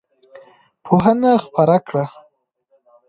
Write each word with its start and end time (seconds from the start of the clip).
پوهنه 0.85 1.31
خپره 1.45 1.77
کړه. 1.87 2.05